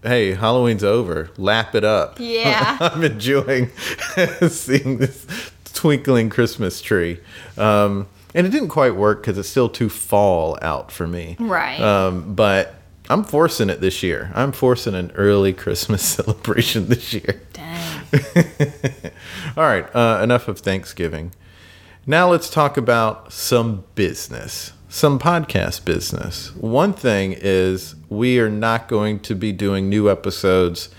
hey, 0.04 0.34
Halloween's 0.34 0.84
over. 0.84 1.32
Lap 1.38 1.74
it 1.74 1.84
up. 1.84 2.18
Yeah. 2.20 2.78
I'm 2.82 3.04
enjoying 3.04 3.70
seeing 4.50 5.00
this 5.00 5.26
twinkling 5.74 6.30
Christmas 6.30 6.82
tree. 6.82 7.20
Um, 7.58 8.08
and 8.36 8.46
it 8.46 8.50
didn't 8.52 8.70
quite 8.70 8.96
work 8.96 9.22
because 9.22 9.38
it's 9.38 9.50
still 9.50 9.70
too 9.70 9.90
fall 9.90 10.60
out 10.62 10.92
for 10.92 11.08
me. 11.08 11.38
Right. 11.40 11.80
Um, 11.80 12.36
but 12.36 12.76
I'm 13.10 13.24
forcing 13.24 13.70
it 13.70 13.82
this 13.82 14.04
year. 14.04 14.32
I'm 14.36 14.52
forcing 14.52 14.94
an 14.94 15.12
early 15.16 15.54
Christmas 15.54 16.02
celebration 16.04 16.88
this 16.90 17.14
year. 17.14 17.42
Dang. 17.54 17.65
All 19.58 19.64
right, 19.64 19.94
uh, 19.96 20.22
enough 20.24 20.48
of 20.48 20.60
Thanksgiving. 20.60 21.32
Now 22.06 22.30
let's 22.30 22.50
talk 22.50 22.78
about 22.78 23.34
some 23.34 23.84
business, 23.96 24.74
some 24.90 25.20
podcast 25.20 25.86
business. 25.86 26.56
One 26.56 26.94
thing 26.94 27.36
is 27.38 27.96
we 28.10 28.40
are 28.40 28.50
not 28.50 28.88
going 28.88 29.20
to 29.22 29.36
be 29.36 29.52
doing 29.52 29.90
new 29.90 30.10
episodes 30.10 30.90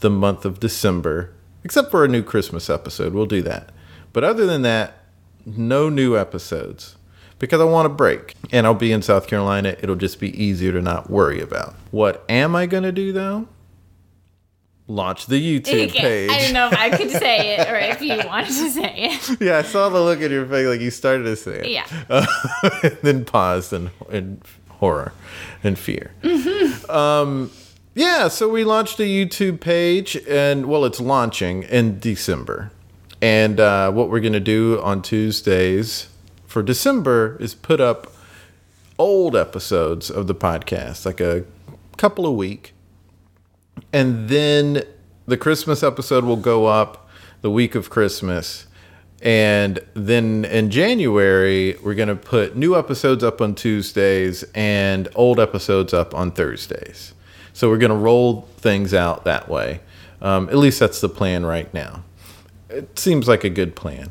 the 0.00 0.10
month 0.10 0.44
of 0.44 0.60
December, 0.60 1.32
except 1.62 1.90
for 1.90 2.04
a 2.04 2.08
new 2.08 2.22
Christmas 2.22 2.68
episode. 2.68 3.12
We'll 3.12 3.26
do 3.26 3.42
that. 3.42 3.70
But 4.12 4.24
other 4.24 4.46
than 4.46 4.62
that, 4.62 4.94
no 5.44 5.88
new 5.88 6.16
episodes 6.16 6.96
because 7.38 7.60
I 7.60 7.64
want 7.64 7.86
a 7.86 7.90
break 7.90 8.34
and 8.52 8.66
I'll 8.66 8.74
be 8.74 8.92
in 8.92 9.02
South 9.02 9.26
Carolina. 9.26 9.76
It'll 9.80 9.96
just 9.96 10.18
be 10.18 10.42
easier 10.42 10.72
to 10.72 10.80
not 10.80 11.10
worry 11.10 11.40
about. 11.40 11.74
What 11.90 12.24
am 12.28 12.56
I 12.56 12.66
going 12.66 12.84
to 12.84 12.92
do 12.92 13.12
though? 13.12 13.48
Launch 14.86 15.26
the 15.26 15.40
YouTube 15.40 15.88
Okay, 15.88 16.00
page. 16.00 16.30
I 16.30 16.38
didn't 16.38 16.52
know 16.52 16.68
if 16.68 16.74
I 16.74 16.90
could 16.90 17.10
say 17.24 17.56
it 17.56 17.68
or 17.68 17.76
if 17.76 18.02
you 18.02 18.16
wanted 18.26 18.48
to 18.48 18.70
say 18.70 18.94
it. 18.96 19.40
Yeah, 19.40 19.58
I 19.58 19.62
saw 19.62 19.88
the 19.88 20.00
look 20.00 20.20
in 20.20 20.30
your 20.30 20.44
face 20.46 20.66
like 20.66 20.80
you 20.80 20.90
started 20.90 21.24
to 21.24 21.36
say 21.36 21.60
it. 21.60 21.70
Yeah. 21.70 21.86
Uh, 22.10 22.26
and 22.82 22.98
then 23.02 23.24
paused 23.24 23.72
in, 23.72 23.90
in 24.10 24.42
horror 24.68 25.14
and 25.62 25.78
fear. 25.78 26.12
Um, 26.90 27.50
yeah, 27.94 28.28
so 28.28 28.48
we 28.48 28.64
launched 28.64 28.98
a 29.00 29.04
YouTube 29.04 29.60
page, 29.60 30.16
and 30.28 30.66
well, 30.66 30.84
it's 30.84 31.00
launching 31.00 31.62
in 31.62 31.98
December. 31.98 32.70
And 33.22 33.58
uh, 33.60 33.90
what 33.90 34.10
we're 34.10 34.20
going 34.20 34.34
to 34.34 34.40
do 34.40 34.82
on 34.82 35.00
Tuesdays 35.00 36.08
for 36.46 36.62
December 36.62 37.38
is 37.40 37.54
put 37.54 37.80
up 37.80 38.12
old 38.98 39.34
episodes 39.34 40.10
of 40.10 40.26
the 40.26 40.34
podcast, 40.34 41.06
like 41.06 41.20
a 41.20 41.44
couple 41.96 42.26
a 42.26 42.32
week 42.32 42.73
and 43.94 44.28
then 44.28 44.82
the 45.24 45.36
Christmas 45.36 45.84
episode 45.84 46.24
will 46.24 46.34
go 46.34 46.66
up 46.66 47.08
the 47.42 47.50
week 47.50 47.76
of 47.76 47.90
Christmas. 47.90 48.66
And 49.22 49.78
then 49.94 50.44
in 50.44 50.70
January, 50.70 51.76
we're 51.80 51.94
going 51.94 52.08
to 52.08 52.16
put 52.16 52.56
new 52.56 52.76
episodes 52.76 53.22
up 53.22 53.40
on 53.40 53.54
Tuesdays 53.54 54.44
and 54.52 55.08
old 55.14 55.38
episodes 55.38 55.94
up 55.94 56.12
on 56.12 56.32
Thursdays. 56.32 57.14
So 57.52 57.70
we're 57.70 57.78
going 57.78 57.92
to 57.92 57.96
roll 57.96 58.48
things 58.56 58.92
out 58.92 59.24
that 59.26 59.48
way. 59.48 59.78
Um, 60.20 60.48
at 60.48 60.56
least 60.56 60.80
that's 60.80 61.00
the 61.00 61.08
plan 61.08 61.46
right 61.46 61.72
now. 61.72 62.02
It 62.68 62.98
seems 62.98 63.28
like 63.28 63.44
a 63.44 63.50
good 63.50 63.76
plan. 63.76 64.10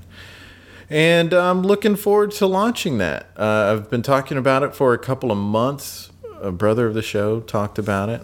And 0.89 1.33
I'm 1.33 1.61
looking 1.61 1.97
forward 1.97 2.31
to 2.31 2.47
launching 2.47 2.99
that. 2.99 3.27
Uh, 3.35 3.73
I've 3.73 3.89
been 3.89 4.01
talking 4.01 4.37
about 4.37 4.63
it 4.63 4.73
for 4.73 4.93
a 4.93 4.97
couple 4.97 5.29
of 5.29 5.37
months. 5.37 6.09
A 6.41 6.53
brother 6.53 6.87
of 6.87 6.93
the 6.93 7.01
show 7.01 7.41
talked 7.41 7.77
about 7.77 8.07
it. 8.07 8.21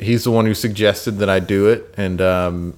He's 0.00 0.24
the 0.24 0.30
one 0.30 0.46
who 0.46 0.54
suggested 0.54 1.18
that 1.18 1.28
I 1.28 1.40
do 1.40 1.68
it, 1.68 1.94
and 1.96 2.20
um, 2.20 2.74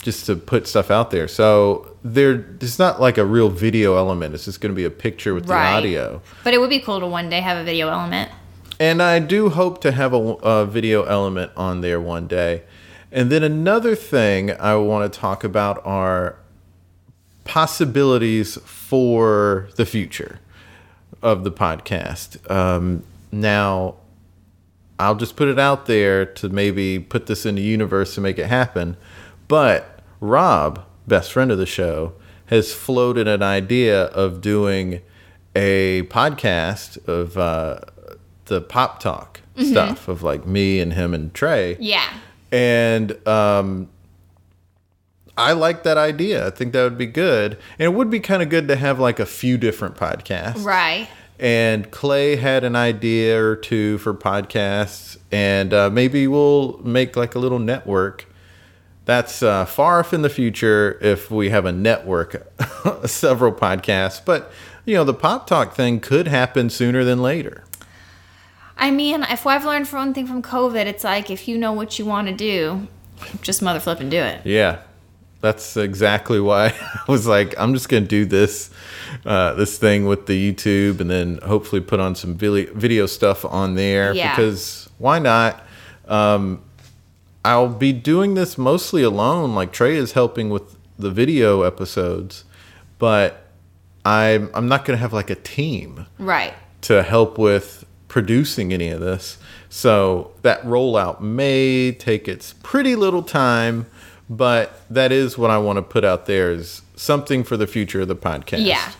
just 0.00 0.26
to 0.26 0.36
put 0.36 0.68
stuff 0.68 0.90
out 0.90 1.10
there. 1.10 1.26
So 1.26 1.96
there, 2.04 2.46
it's 2.60 2.78
not 2.78 3.00
like 3.00 3.18
a 3.18 3.24
real 3.24 3.48
video 3.48 3.96
element. 3.96 4.34
It's 4.34 4.44
just 4.44 4.60
going 4.60 4.72
to 4.72 4.76
be 4.76 4.84
a 4.84 4.90
picture 4.90 5.34
with 5.34 5.46
the 5.46 5.54
audio. 5.54 6.22
But 6.44 6.54
it 6.54 6.58
would 6.58 6.70
be 6.70 6.80
cool 6.80 7.00
to 7.00 7.06
one 7.06 7.28
day 7.28 7.40
have 7.40 7.56
a 7.56 7.64
video 7.64 7.88
element. 7.88 8.30
And 8.78 9.02
I 9.02 9.18
do 9.18 9.48
hope 9.48 9.80
to 9.80 9.92
have 9.92 10.12
a, 10.12 10.16
a 10.16 10.66
video 10.66 11.02
element 11.04 11.50
on 11.56 11.80
there 11.80 12.00
one 12.00 12.28
day. 12.28 12.62
And 13.10 13.30
then 13.30 13.42
another 13.42 13.96
thing 13.96 14.52
I 14.52 14.76
want 14.76 15.12
to 15.12 15.18
talk 15.18 15.42
about 15.42 15.84
are 15.84 16.36
possibilities 17.44 18.56
for 18.58 19.68
the 19.76 19.86
future 19.86 20.40
of 21.22 21.42
the 21.42 21.50
podcast. 21.50 22.48
Um, 22.50 23.04
now, 23.32 23.94
I'll 24.98 25.14
just 25.14 25.36
put 25.36 25.48
it 25.48 25.58
out 25.58 25.86
there 25.86 26.24
to 26.24 26.48
maybe 26.48 26.98
put 26.98 27.26
this 27.26 27.44
in 27.44 27.56
the 27.56 27.62
universe 27.62 28.14
to 28.14 28.20
make 28.20 28.38
it 28.38 28.46
happen. 28.46 28.96
But 29.48 30.00
Rob, 30.20 30.84
best 31.06 31.32
friend 31.32 31.50
of 31.50 31.58
the 31.58 31.66
show, 31.66 32.14
has 32.46 32.72
floated 32.72 33.28
an 33.28 33.42
idea 33.42 34.04
of 34.06 34.40
doing 34.40 35.02
a 35.54 36.02
podcast 36.04 37.06
of 37.08 37.36
uh, 37.36 37.80
the 38.46 38.60
pop 38.60 39.00
talk 39.00 39.40
stuff 39.58 40.08
of 40.08 40.22
like 40.22 40.46
me 40.46 40.80
and 40.80 40.92
him 40.92 41.14
and 41.14 41.32
Trey. 41.34 41.76
Yeah. 41.80 42.08
And 42.52 43.26
um, 43.26 43.88
I 45.36 45.52
like 45.52 45.82
that 45.82 45.98
idea. 45.98 46.46
I 46.46 46.50
think 46.50 46.72
that 46.72 46.84
would 46.84 46.98
be 46.98 47.06
good. 47.06 47.58
And 47.78 47.86
it 47.86 47.94
would 47.94 48.10
be 48.10 48.20
kind 48.20 48.42
of 48.42 48.48
good 48.48 48.68
to 48.68 48.76
have 48.76 48.98
like 48.98 49.18
a 49.18 49.26
few 49.26 49.58
different 49.58 49.96
podcasts. 49.96 50.64
Right. 50.64 51.08
And 51.38 51.90
Clay 51.90 52.36
had 52.36 52.64
an 52.64 52.76
idea 52.76 53.42
or 53.42 53.56
two 53.56 53.98
for 53.98 54.14
podcasts. 54.14 55.18
And 55.30 55.74
uh, 55.74 55.90
maybe 55.90 56.26
we'll 56.26 56.78
make 56.78 57.16
like 57.16 57.34
a 57.34 57.38
little 57.38 57.58
network. 57.58 58.26
That's 59.04 59.42
uh, 59.42 59.66
far 59.66 60.00
off 60.00 60.12
in 60.12 60.22
the 60.22 60.28
future 60.28 60.98
if 61.00 61.30
we 61.30 61.50
have 61.50 61.64
a 61.64 61.72
network, 61.72 62.44
several 63.04 63.52
podcasts. 63.52 64.20
But, 64.24 64.50
you 64.84 64.94
know, 64.94 65.04
the 65.04 65.14
pop 65.14 65.46
talk 65.46 65.74
thing 65.74 66.00
could 66.00 66.26
happen 66.26 66.70
sooner 66.70 67.04
than 67.04 67.22
later. 67.22 67.62
I 68.76 68.90
mean, 68.90 69.22
if 69.22 69.46
I've 69.46 69.64
learned 69.64 69.88
for 69.88 69.96
one 69.96 70.12
thing 70.12 70.26
from 70.26 70.42
COVID, 70.42 70.86
it's 70.86 71.04
like 71.04 71.30
if 71.30 71.48
you 71.48 71.56
know 71.56 71.72
what 71.72 71.98
you 71.98 72.04
want 72.04 72.28
to 72.28 72.34
do, 72.34 72.88
just 73.40 73.62
mother 73.62 73.80
flip 73.80 74.00
and 74.00 74.10
do 74.10 74.18
it. 74.18 74.44
Yeah, 74.44 74.80
that's 75.40 75.76
exactly 75.76 76.40
why 76.40 76.66
I 77.08 77.10
was 77.10 77.26
like, 77.26 77.54
I'm 77.58 77.74
just 77.74 77.88
gonna 77.88 78.06
do 78.06 78.24
this, 78.24 78.70
uh, 79.24 79.54
this 79.54 79.78
thing 79.78 80.06
with 80.06 80.26
the 80.26 80.52
YouTube, 80.52 81.00
and 81.00 81.10
then 81.10 81.38
hopefully 81.44 81.80
put 81.80 82.00
on 82.00 82.14
some 82.14 82.34
video 82.36 83.06
stuff 83.06 83.44
on 83.44 83.74
there 83.74 84.12
Yeah. 84.14 84.34
because 84.34 84.88
why 84.98 85.18
not? 85.18 85.64
Um, 86.08 86.62
I'll 87.44 87.68
be 87.68 87.92
doing 87.92 88.34
this 88.34 88.58
mostly 88.58 89.02
alone. 89.02 89.54
Like 89.54 89.72
Trey 89.72 89.96
is 89.96 90.12
helping 90.12 90.50
with 90.50 90.76
the 90.98 91.10
video 91.10 91.62
episodes, 91.62 92.44
but 92.98 93.44
I'm 94.04 94.50
I'm 94.54 94.68
not 94.68 94.84
gonna 94.84 94.98
have 94.98 95.12
like 95.12 95.30
a 95.30 95.34
team 95.36 96.06
Right. 96.18 96.54
to 96.82 97.02
help 97.02 97.38
with 97.38 97.84
producing 98.08 98.72
any 98.72 98.88
of 98.88 99.00
this. 99.00 99.36
So 99.68 100.30
that 100.42 100.62
rollout 100.64 101.20
may 101.20 101.92
take 101.92 102.26
its 102.28 102.54
pretty 102.62 102.96
little 102.96 103.22
time, 103.22 103.86
but 104.28 104.80
that 104.90 105.12
is 105.12 105.38
what 105.38 105.50
I 105.50 105.58
want 105.58 105.76
to 105.76 105.82
put 105.82 106.04
out 106.04 106.26
there 106.26 106.50
is 106.50 106.82
something 106.96 107.44
for 107.44 107.56
the 107.56 107.66
future 107.66 108.00
of 108.00 108.08
the 108.08 108.16
podcast. 108.16 108.64
Yeah. 108.64 108.92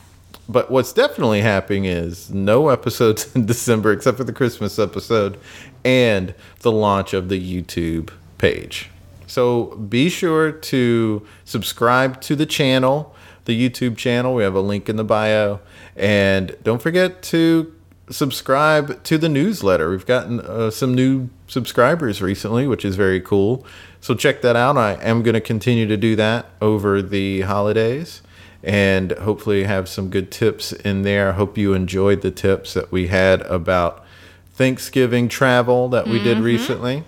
But 0.48 0.70
what's 0.70 0.92
definitely 0.92 1.40
happening 1.40 1.84
is 1.84 2.30
no 2.30 2.68
episodes 2.68 3.32
in 3.34 3.46
December 3.46 3.92
except 3.92 4.16
for 4.16 4.24
the 4.24 4.32
Christmas 4.32 4.78
episode 4.78 5.38
and 5.84 6.34
the 6.60 6.72
launch 6.72 7.12
of 7.14 7.28
the 7.28 7.40
YouTube 7.40 8.10
page. 8.38 8.90
So 9.26 9.76
be 9.76 10.08
sure 10.08 10.52
to 10.52 11.26
subscribe 11.44 12.20
to 12.22 12.36
the 12.36 12.46
channel, 12.46 13.14
the 13.44 13.70
YouTube 13.70 13.96
channel. 13.96 14.34
We 14.34 14.44
have 14.44 14.54
a 14.54 14.60
link 14.60 14.88
in 14.88 14.96
the 14.96 15.04
bio. 15.04 15.60
And 15.96 16.56
don't 16.62 16.80
forget 16.80 17.22
to 17.24 17.72
subscribe 18.08 19.02
to 19.04 19.18
the 19.18 19.28
newsletter. 19.28 19.90
We've 19.90 20.06
gotten 20.06 20.40
uh, 20.40 20.70
some 20.70 20.94
new 20.94 21.28
subscribers 21.48 22.22
recently, 22.22 22.66
which 22.66 22.84
is 22.84 22.94
very 22.94 23.20
cool. 23.20 23.66
So 24.06 24.14
check 24.14 24.40
that 24.42 24.54
out. 24.54 24.76
I 24.76 24.92
am 25.02 25.24
going 25.24 25.34
to 25.34 25.40
continue 25.40 25.84
to 25.88 25.96
do 25.96 26.14
that 26.14 26.46
over 26.60 27.02
the 27.02 27.40
holidays 27.40 28.22
and 28.62 29.10
hopefully 29.10 29.64
have 29.64 29.88
some 29.88 30.10
good 30.10 30.30
tips 30.30 30.70
in 30.70 31.02
there. 31.02 31.30
I 31.30 31.32
hope 31.32 31.58
you 31.58 31.74
enjoyed 31.74 32.22
the 32.22 32.30
tips 32.30 32.74
that 32.74 32.92
we 32.92 33.08
had 33.08 33.40
about 33.40 34.04
Thanksgiving 34.52 35.26
travel 35.28 35.88
that 35.88 36.06
we 36.06 36.22
did 36.22 36.38
recently. 36.38 37.02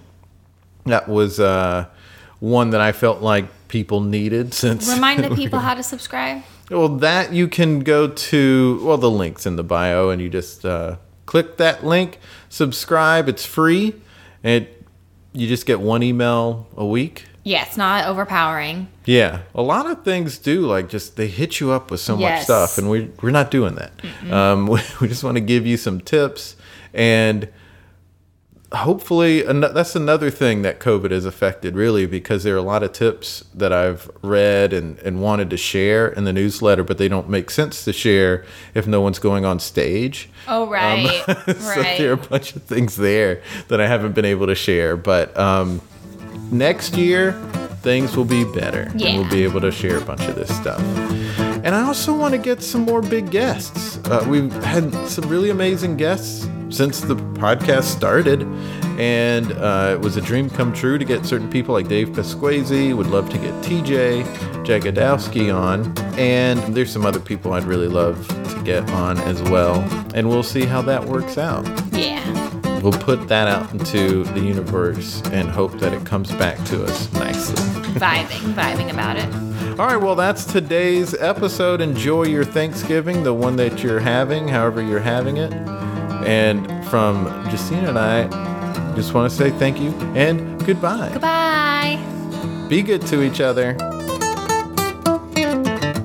That 0.86 1.08
was 1.08 1.38
uh, 1.38 1.86
one 2.40 2.70
that 2.70 2.80
I 2.80 2.90
felt 2.90 3.22
like 3.22 3.44
people 3.68 4.00
needed 4.00 4.52
since 4.62 4.92
Remind 4.92 5.22
the 5.22 5.32
people 5.36 5.60
how 5.60 5.74
to 5.74 5.84
subscribe. 5.84 6.42
well, 6.68 6.88
that 6.88 7.32
you 7.32 7.46
can 7.46 7.78
go 7.78 8.08
to, 8.08 8.80
well, 8.82 8.98
the 8.98 9.08
link's 9.08 9.46
in 9.46 9.54
the 9.54 9.62
bio, 9.62 10.10
and 10.10 10.20
you 10.20 10.28
just 10.28 10.64
uh, 10.64 10.96
click 11.26 11.58
that 11.58 11.86
link, 11.86 12.18
subscribe. 12.48 13.28
It's 13.28 13.46
free, 13.46 13.94
it, 14.42 14.77
you 15.38 15.46
just 15.46 15.66
get 15.66 15.80
one 15.80 16.02
email 16.02 16.66
a 16.76 16.84
week. 16.84 17.24
Yeah, 17.44 17.64
it's 17.64 17.76
not 17.76 18.06
overpowering. 18.06 18.88
Yeah, 19.04 19.42
a 19.54 19.62
lot 19.62 19.90
of 19.90 20.04
things 20.04 20.36
do 20.36 20.66
like 20.66 20.88
just 20.88 21.16
they 21.16 21.28
hit 21.28 21.60
you 21.60 21.70
up 21.70 21.90
with 21.90 22.00
so 22.00 22.16
much 22.16 22.42
stuff, 22.42 22.76
and 22.76 22.90
we 22.90 23.10
we're 23.22 23.30
not 23.30 23.50
doing 23.50 23.76
that. 23.76 23.92
Um, 24.30 24.66
we, 24.66 24.80
we 25.00 25.08
just 25.08 25.24
want 25.24 25.36
to 25.36 25.40
give 25.40 25.66
you 25.66 25.76
some 25.76 26.00
tips, 26.00 26.56
and 26.92 27.48
hopefully 28.72 29.44
an- 29.46 29.60
that's 29.60 29.96
another 29.96 30.30
thing 30.30 30.62
that 30.62 30.78
COVID 30.78 31.10
has 31.10 31.24
affected 31.24 31.74
really 31.74 32.04
because 32.04 32.42
there 32.42 32.54
are 32.54 32.58
a 32.58 32.62
lot 32.62 32.82
of 32.82 32.92
tips 32.92 33.44
that 33.54 33.72
I've 33.72 34.10
read 34.22 34.72
and, 34.72 34.98
and 34.98 35.22
wanted 35.22 35.48
to 35.50 35.56
share 35.56 36.08
in 36.08 36.24
the 36.24 36.32
newsletter, 36.32 36.84
but 36.84 36.98
they 36.98 37.08
don't 37.08 37.30
make 37.30 37.50
sense 37.50 37.84
to 37.84 37.92
share 37.92 38.44
if 38.74 38.86
no 38.86 39.00
one's 39.00 39.18
going 39.18 39.44
on 39.46 39.58
stage. 39.58 40.28
Oh, 40.46 40.68
right. 40.68 41.22
so 41.26 41.80
right. 41.80 41.98
there 41.98 42.10
are 42.10 42.14
a 42.14 42.16
bunch 42.16 42.54
of 42.56 42.62
things 42.62 42.96
there 42.96 43.42
that 43.68 43.80
I 43.80 43.86
haven't 43.86 44.12
been 44.12 44.26
able 44.26 44.46
to 44.46 44.54
share. 44.54 44.96
But 44.96 45.36
um, 45.38 45.80
next 46.50 46.94
year, 46.94 47.32
things 47.80 48.16
will 48.16 48.26
be 48.26 48.44
better. 48.44 48.92
Yeah. 48.94 49.08
And 49.08 49.18
we'll 49.20 49.30
be 49.30 49.44
able 49.44 49.62
to 49.62 49.72
share 49.72 49.96
a 49.96 50.04
bunch 50.04 50.22
of 50.22 50.34
this 50.34 50.54
stuff. 50.54 50.80
And 51.64 51.74
I 51.74 51.82
also 51.82 52.14
want 52.14 52.32
to 52.32 52.38
get 52.38 52.62
some 52.62 52.82
more 52.82 53.00
big 53.00 53.30
guests. 53.30 53.96
Uh, 54.04 54.24
we've 54.28 54.52
had 54.62 54.92
some 55.08 55.26
really 55.28 55.48
amazing 55.50 55.96
guests 55.96 56.46
since 56.70 57.00
the 57.00 57.16
podcast 57.16 57.84
started. 57.84 58.42
And 58.98 59.52
uh, 59.52 59.94
it 59.94 60.00
was 60.00 60.16
a 60.16 60.20
dream 60.20 60.50
come 60.50 60.72
true 60.72 60.98
to 60.98 61.04
get 61.04 61.24
certain 61.24 61.48
people 61.48 61.72
like 61.74 61.88
Dave 61.88 62.08
Pasquesi. 62.10 62.96
Would 62.96 63.06
love 63.06 63.30
to 63.30 63.38
get 63.38 63.52
TJ 63.62 64.24
Jagodowski 64.64 65.54
on. 65.54 65.96
And 66.18 66.58
there's 66.74 66.90
some 66.92 67.06
other 67.06 67.20
people 67.20 67.52
I'd 67.52 67.64
really 67.64 67.88
love 67.88 68.26
to 68.28 68.62
get 68.64 68.88
on 68.90 69.18
as 69.20 69.40
well. 69.44 69.80
And 70.14 70.28
we'll 70.28 70.42
see 70.42 70.64
how 70.64 70.82
that 70.82 71.04
works 71.04 71.38
out. 71.38 71.66
yeah. 71.92 72.24
We'll 72.80 72.92
put 72.92 73.26
that 73.26 73.48
out 73.48 73.72
into 73.72 74.22
the 74.22 74.40
universe 74.40 75.20
and 75.32 75.48
hope 75.48 75.72
that 75.80 75.92
it 75.92 76.06
comes 76.06 76.30
back 76.32 76.64
to 76.66 76.84
us 76.84 77.12
nicely. 77.14 77.56
Vibing, 77.94 78.54
vibing 78.54 78.92
about 78.92 79.16
it. 79.16 79.80
All 79.80 79.86
right, 79.86 79.96
well, 79.96 80.14
that's 80.14 80.44
today's 80.44 81.12
episode. 81.14 81.80
Enjoy 81.80 82.22
your 82.24 82.44
Thanksgiving, 82.44 83.24
the 83.24 83.34
one 83.34 83.56
that 83.56 83.82
you're 83.82 83.98
having, 83.98 84.46
however 84.46 84.80
you're 84.80 85.00
having 85.00 85.38
it. 85.38 85.50
And 86.28 86.84
from 86.88 87.24
Justina 87.46 87.88
and 87.88 87.98
I, 87.98 88.94
just 88.94 89.14
want 89.14 89.30
to 89.30 89.34
say 89.34 89.50
thank 89.50 89.80
you 89.80 89.88
and 90.14 90.62
goodbye. 90.66 91.08
Goodbye. 91.10 92.66
Be 92.68 92.82
good 92.82 93.00
to 93.06 93.22
each 93.22 93.40
other. 93.40 93.72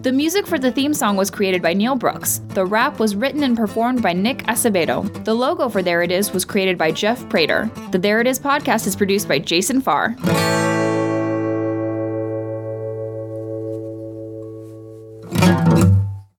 The 0.01 0.13
music 0.13 0.47
for 0.47 0.57
the 0.57 0.71
theme 0.71 0.93
song 0.93 1.17
was 1.17 1.29
created 1.29 1.61
by 1.61 1.73
Neil 1.73 1.95
Brooks. 1.95 2.39
The 2.49 2.65
rap 2.65 2.99
was 2.99 3.17
written 3.17 3.43
and 3.43 3.57
performed 3.57 4.01
by 4.01 4.13
Nick 4.13 4.39
Acevedo. 4.43 5.25
The 5.25 5.33
logo 5.33 5.67
for 5.67 5.81
There 5.81 6.01
It 6.01 6.11
Is 6.11 6.31
was 6.31 6.45
created 6.45 6.77
by 6.77 6.91
Jeff 6.91 7.27
Prater. 7.27 7.69
The 7.91 7.99
There 7.99 8.21
It 8.21 8.27
Is 8.27 8.39
podcast 8.39 8.87
is 8.87 8.95
produced 8.95 9.27
by 9.27 9.39
Jason 9.39 9.81
Farr. 9.81 10.15